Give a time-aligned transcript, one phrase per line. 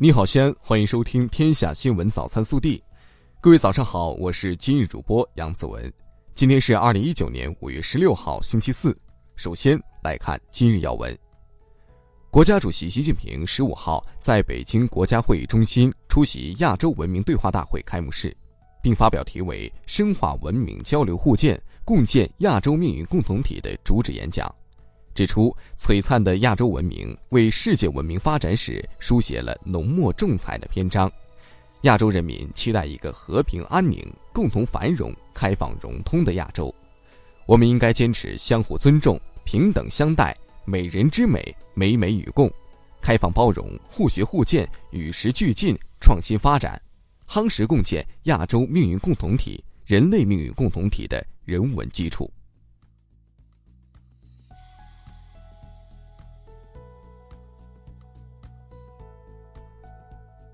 [0.00, 2.78] 你好，西安，欢迎收听《天下新闻早餐速递》。
[3.40, 5.92] 各位早上好，我是今日主播杨子文。
[6.36, 8.96] 今天是二零一九年五月十六号，星期四。
[9.34, 11.18] 首先来看今日要闻。
[12.30, 18.32] 国家主席习近平十五号在北京国家会议中心出席亚洲文明对话大会开幕式，
[18.80, 24.48] 并发表题为“深化文明交流互鉴，共建亚洲命运共同体”的主旨演讲。
[25.18, 31.10] 指出，璀璨的亚洲文明为世界文明发展史书写了浓墨重彩的篇章。
[31.80, 34.00] 亚洲人民期待一个和平安宁、
[34.32, 36.72] 共同繁荣、开放融通的亚洲。
[37.46, 42.48] 我们应该坚持相互尊重、平等相待、美人之美、美美与共、
[43.00, 46.80] 开放包容、互学互鉴、与时俱进、创新发展，
[47.28, 52.30] 夯实共建亚洲命运共同体、人类命运共同体的人文基础。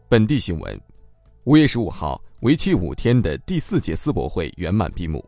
[0.07, 0.81] 本地新闻：
[1.45, 5.25] 五月十五号，为期五天的第四届世博会圆满闭幕。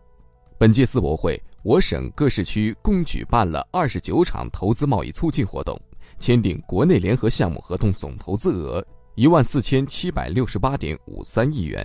[0.58, 5.80] 本届世博会，我省各市区共举办了二十九场投资贸易促进活动，
[6.18, 11.84] 签订国内联合项目合同总投资额一万四千七百六十八点五三亿元。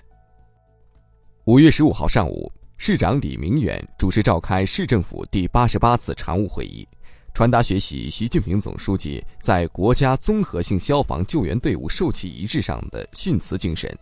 [1.46, 6.86] 五月十五号上午，市长李明远主持召开市政府第八十八次常务会议。
[7.34, 13.98] 传达学习习近平总书记在国家综合性消防救援队伍授旗仪式上的训词精神，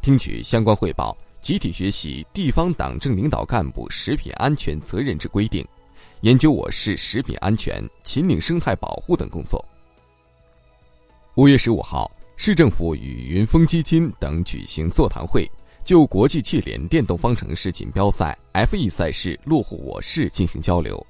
[0.00, 5.66] 听取相关汇报，集体学习地方党政领导干部食品安全责任制规定，
[6.20, 9.62] 研究我市食品安全、秦岭生态保护等工作。
[11.34, 15.50] 五月十五号，市政府与云峰基金等举行座谈会，
[15.84, 21.04] 就国际汽联电动方程式锦标赛 F1 赛事落户我市进行交流。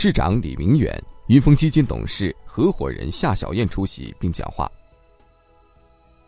[0.00, 0.96] 市长李明远、
[1.26, 4.70] 云峰基金董事合伙人夏小燕出席并讲话。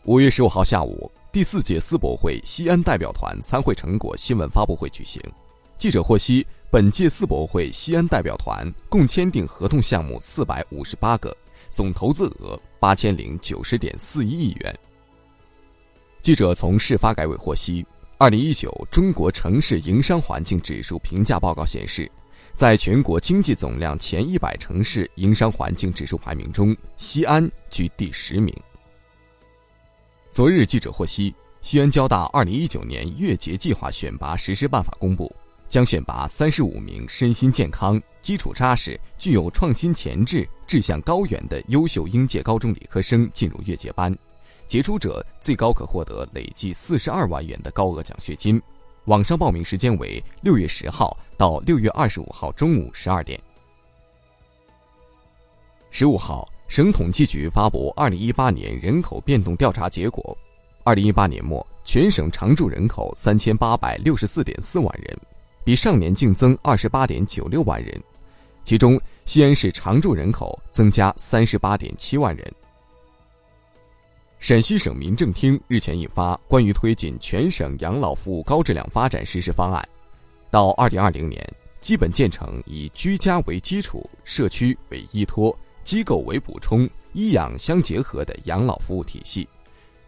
[0.07, 5.23] 五月十五号下午，第四届世博会西安代表团参会成果新闻发布会举行。
[5.79, 11.33] 记者获悉，本届世博会西安代表团共签订合同项目四百五十八个，
[11.69, 14.77] 总投资额八千零九十点四一亿元。
[16.23, 17.87] 记者从市发改委获悉，
[18.19, 22.11] 二零一九中国城市营商环境指数评价报告显示。
[22.61, 28.55] 在全国经济总量前一百城市营商环境指数排名中，西安居第十名。
[30.31, 35.35] 昨日，记者获悉，西安交大二零一九年月结计划选拔实施办法公布，
[35.71, 44.15] 将选拔三十五名身心健康、基础扎实、具有创新潜质、志向高远的优秀应届高中理科生进入月结班，
[44.69, 48.61] 杰出者最高可获得累计四十二万元的高额奖学金。
[49.11, 53.41] 网上报名时间为六月十号到六月二十五号中午十二点。
[55.91, 60.39] 十五号，省统计局发布二零一八年人口变动调查结果：
[60.85, 65.19] 二零一八年末，全省常住人口三千八百六十四点四万人，
[65.65, 68.01] 比上年净增二十八点九六万人，
[68.63, 72.55] 其中西安市常住人口增加三十八点七万人。
[74.41, 79.87] 陕西省民政厅日前印发《关于推进全省养老服务高质量发展实施方案》，
[80.51, 81.47] 到二零二零年，
[81.79, 89.47] 基本建成以居家为基础、社区为依托、机构为补充、医养相结合的养老服务体系，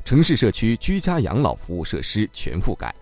[0.02, 2.92] 城市社区居家养老服务设施全覆盖。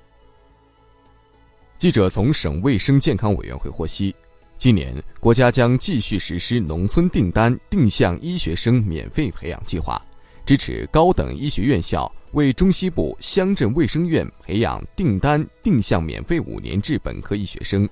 [1.78, 4.12] 记者从省卫生健康委员会获悉，
[4.58, 10.04] 今年国家将继续实施农村订单定向医学生免费培养计划。
[10.50, 17.88] 支持高等医学院校为中西部乡镇卫生院培养订单定向免费五年制本科医学生，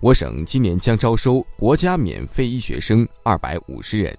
[0.00, 4.14] 我省今年将招收国家免费医学生二百五十人。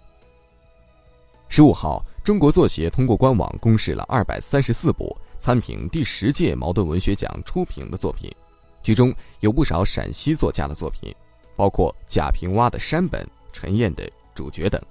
[1.48, 8.36] 十五号，中国作协通过官网公示了二百三十四部参评第十届茅盾文学奖初评的作品，
[8.82, 11.14] 其中有不少陕西作家的作品，
[11.56, 14.04] 包括贾平凹的《山本》、陈燕的
[14.34, 14.82] 《主角》等。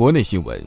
[0.00, 0.58] 国内新闻，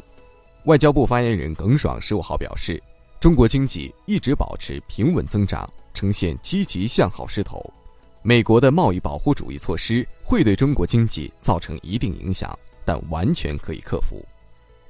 [0.65, 2.79] 外交部发言人耿爽十五号表示，
[3.19, 7.59] 中国经济一直保持平稳增长，呈现积极向好势头。
[8.21, 14.23] 美国的贸易保护主义措施会对中国经济造成一定影响，但完全可以克服。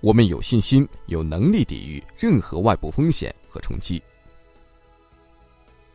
[0.01, 4.03] 我们有信心、有能力抵御任何外部风险和冲击。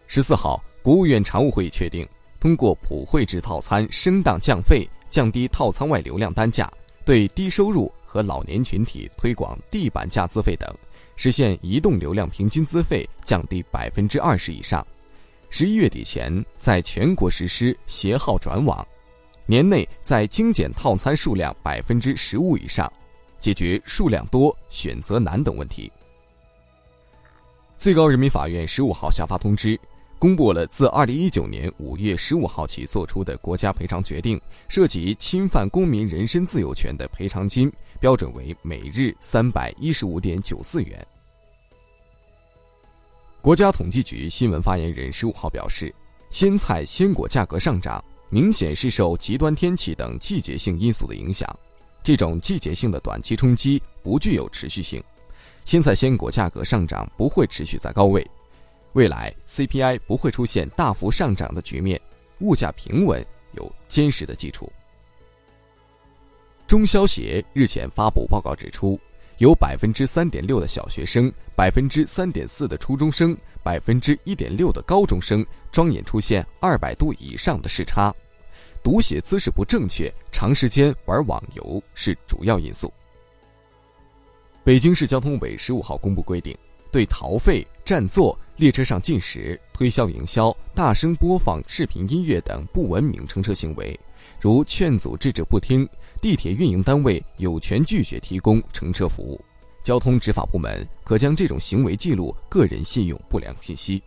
[0.06, 2.09] 十四号，国务院常务会议确定，
[2.41, 6.73] 通过普惠制套餐升档降费，降低套餐外流量单价，
[7.05, 7.93] 对低收入。
[8.08, 10.75] 和老年群体推广地板价资费等，
[11.14, 14.84] 实现移动流量平均资费降低百分之二十以上。
[15.50, 18.87] 十一月底前在全国实施携号转网，
[19.44, 22.90] 年内在精简套餐数量百分之十五以上，
[23.38, 25.93] 解决数量多、选择难等问题。
[27.76, 29.78] 最高人民法院十五号下发通知。
[30.20, 41.06] 公布了自二零一九年五月十五号起作出的国家赔偿决定，涉及侵犯公民人身自由权的赔偿金标准为每日三百一十五点九四元。
[43.41, 45.95] 国家统计局新闻发言人十五号表示，
[46.31, 51.49] 鲜菜鲜果价格上涨，明显是受极端天气等季节性因素的影响，
[52.03, 55.03] 这种季节性的短期冲击不具有持续性，
[55.65, 58.27] 鲜菜鲜果价格上涨不会持续在高位。
[58.94, 62.01] 未来 CPI 不会出现大幅上涨的局面，
[62.41, 64.71] 物价平稳有坚实的基础。
[66.69, 69.00] 中消协日前发布报告指出，
[69.38, 78.15] 有百分之三点六的小学生、百分之三点四的初中生、百分之一点六的高中生双眼出现二百度以上的视差，
[78.82, 82.93] 读写姿势不正确、长时间玩网游是主要因素。
[84.62, 86.55] 北京市交通委十五号公布规定。
[86.91, 93.99] 对逃费、占座、列车上进食、推销营销、大声播放视频音乐等不文明乘车行为，
[94.41, 95.87] 如劝阻制止不听，
[96.20, 99.41] 地铁运营单位有权拒绝提供乘车服务。
[99.85, 104.03] 交通执法部门可将这种行为记录个人信用不良信息。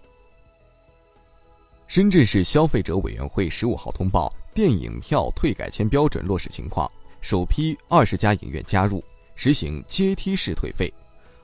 [1.87, 9.03] 深圳市消费者委员会十五号通报电影票退改签标准落实情况，首批二十家影院加入，
[9.35, 10.93] 实行阶梯式退费。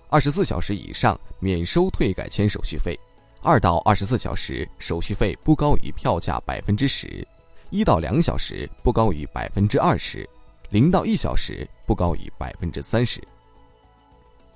[0.10, 2.98] 二十四小时以上免收退改签手续费，
[3.42, 7.28] 二到二十四小时手续费不高于票价百分之十，
[7.72, 10.30] 一到两小时不高于百分之二十，
[10.69, 13.22] 零到一小时不高于百分之三十。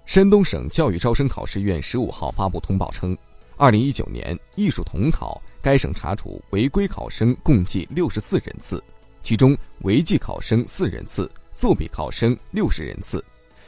[0.05, 3.17] 山东省教育招生考试院十五号发布通报称，
[3.55, 8.83] 二零一九年艺术统考，该省查处违规考生共计六十四人次，
[9.21, 13.23] 其中违纪考生四人次，作弊考生六十人次。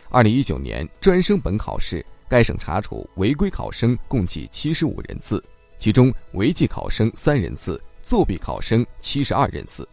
[0.09, 5.41] 二零一九年专升本考试，该省查处违规考生共计七十五人次，
[5.77, 9.87] 其中违纪考生三人次，作弊考生七十二人次。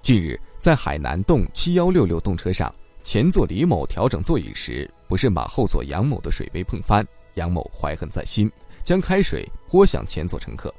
[0.00, 2.72] 近日，在海南洞七幺六六动车上，
[3.02, 7.04] 前座李某调整座椅时，不慎把后座杨某的水杯碰翻，
[7.34, 8.48] 杨某怀恨在心，
[8.84, 10.72] 将开水泼向前座乘客。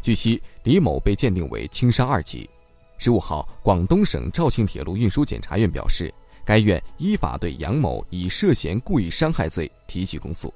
[0.00, 2.48] 据悉，李某被鉴定为轻伤二级。
[2.96, 6.14] 十五号，广东省肇庆铁路运输检察院表示。
[6.46, 10.52] 该院依法对杨某以涉嫌故意伤害罪提起公诉。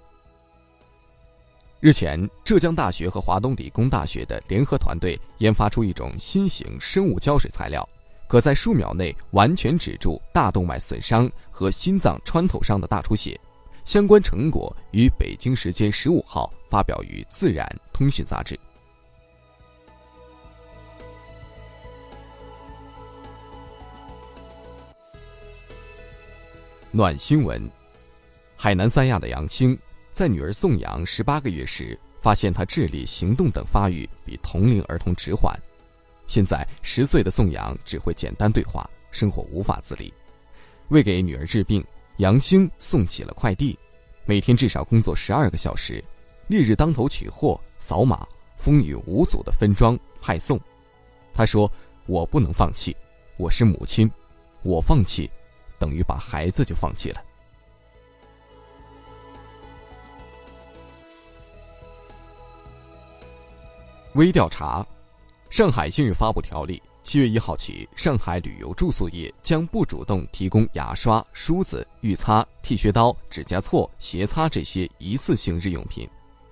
[1.81, 7.89] 日前，浙江大学和华东理工大学的联合团队研发出一种新型生物胶水材料，
[8.29, 13.41] 可在数秒内完全止住大动脉损伤和心脏穿透伤的大出血。
[13.87, 18.61] 相关成果于北京时间十五号发表于《自然通讯》杂志。
[26.91, 27.71] 暖新闻：
[28.57, 29.79] 海南三亚的杨兴，
[30.13, 35.59] 在女儿宋阳十八个月时，发现她智力、行动等发育比同龄儿童迟缓。
[36.29, 40.13] 现在十岁的宋阳只会简单对话，生活无法自理。
[40.91, 41.85] 为给女儿治病，
[42.19, 43.77] 杨兴送起了快递，
[44.25, 46.05] 每天至少工作十二个小时，
[46.47, 48.25] 烈日当头取货、扫码，
[48.57, 50.61] 风雨无阻的分装派送。
[51.35, 51.71] 他说
[52.07, 52.97] ：“我不能放弃，
[53.37, 54.09] 我是母亲，
[54.63, 55.29] 我放弃。”
[55.79, 57.23] 等于把孩子就放弃了。
[64.15, 64.85] 微调查：
[65.51, 76.07] 上海近日发布条例，七月一号起，上海旅游住宿业将不主动提供牙刷、梳子、浴擦、剃须刀、指甲锉、鞋擦这些一次性日用品，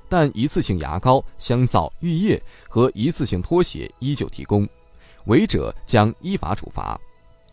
[0.08, 4.66] 但一次性牙膏、香皂、浴液和一次性拖鞋依旧提供，
[5.26, 6.98] 违者将依法处罚。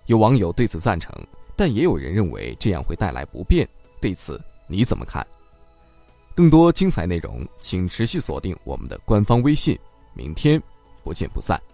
[0.06, 1.14] 有网友对此赞成。
[1.56, 3.68] 但也有人认为这样会带来不便，
[4.02, 5.26] 对此你怎么看？
[6.34, 9.78] 更多精彩内容，请持续锁定我们的官方微信。
[10.16, 10.62] 明天
[11.04, 11.73] 不见不散。